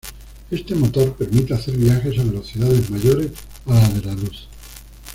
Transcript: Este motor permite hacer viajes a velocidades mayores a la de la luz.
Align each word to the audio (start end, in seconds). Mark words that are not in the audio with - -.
Este 0.49 0.73
motor 0.73 1.13
permite 1.15 1.53
hacer 1.53 1.77
viajes 1.77 2.17
a 2.17 2.23
velocidades 2.23 2.89
mayores 2.89 3.33
a 3.67 3.73
la 3.75 3.87
de 3.89 4.01
la 4.01 4.15
luz. 4.15 4.47